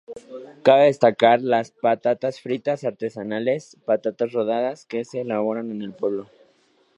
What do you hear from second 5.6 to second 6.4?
en el pueblo.